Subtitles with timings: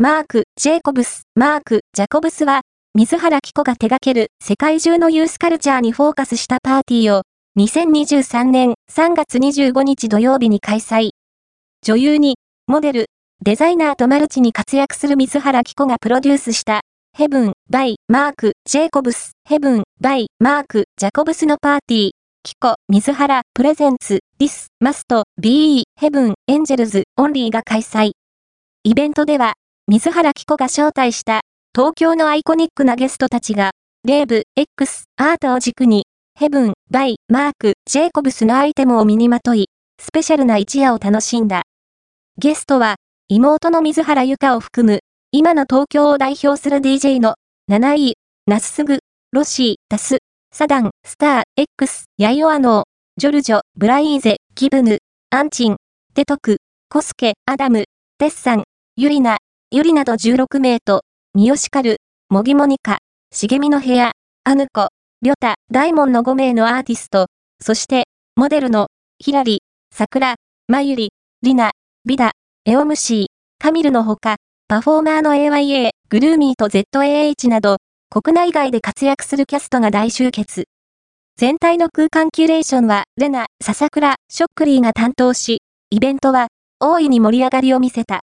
[0.00, 2.60] マーク、ジェイコブス、マーク、ジャコブスは、
[2.94, 7.22] 水原希子が手掛ける世界中のユースカルチャーにフォーカスしたパーティーを、
[7.58, 11.10] 2023年3月25日土曜日に開催。
[11.82, 12.36] 女優に、
[12.68, 13.06] モデル、
[13.42, 16.82] デザイナーとマルチに活躍する水原希子がプロデュースした、
[17.16, 22.10] ヘブン、バイ、マーク、ジェイコブス、ヘブン、バイ、マーク、ジャコブスのパーティー、
[22.44, 28.12] キコ、水原、プレゼンツ、ディス、マスト、BE、ヘブン、エンジェルズ、オンリーが開催。
[28.84, 29.54] イベントでは、
[29.90, 31.40] 水原希子が招待した、
[31.74, 33.70] 東京のアイコニックなゲストたちが、
[34.04, 36.04] レーブ、X、アートを軸に、
[36.38, 41.62] ヘブン、バイ、マーク、ジェイコブスのアイテムを身にまとい、スペシャルな一夜を楽しんだ。
[42.36, 42.96] ゲストは、
[43.28, 45.00] 妹の水原ゆかを含む、
[45.32, 47.36] 今の東京を代表する DJ の、
[47.70, 48.98] 7位、ナススグ、
[49.32, 50.18] ロシー、タス、
[50.52, 52.84] サダン、スター、X、ヤイオアノー、
[53.16, 54.98] ジョルジョ、ブライーゼ、ギブヌ、
[55.30, 55.76] アンチン、
[56.12, 56.58] テトク、
[56.90, 57.86] コスケ、アダム、
[58.18, 58.64] テッサン、
[58.96, 59.38] ユリナ、
[59.70, 61.02] ユリなど16名と、
[61.34, 61.98] ミヨシカル、
[62.30, 63.00] モギモニカ、
[63.30, 64.12] 茂みの部屋、
[64.44, 64.88] アヌコ、
[65.20, 67.26] リョタ、ダイモンの5名のアーティスト、
[67.60, 68.86] そして、モデルの、
[69.18, 69.60] ヒラリ、
[69.94, 70.36] 桜、
[70.68, 71.10] マユリ、
[71.42, 71.72] リナ、
[72.06, 72.32] ビダ、
[72.64, 73.26] エオムシー、
[73.62, 74.36] カミルのほか、
[74.68, 77.76] パフォーマーの AYA、グルーミーと ZAH など、
[78.08, 80.64] 国内外で活躍するキャストが大集結。
[81.36, 85.58] 全体の空間キュレーションは、レナ、笹倉、ショックリーが担当し、
[85.90, 86.46] イベントは、
[86.80, 88.16] 大いに盛り上がりを見せた。